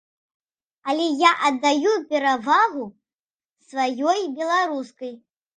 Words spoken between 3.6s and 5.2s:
сваёй беларускай.